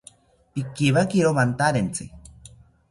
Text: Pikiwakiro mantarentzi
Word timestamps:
Pikiwakiro 0.53 1.29
mantarentzi 1.37 2.05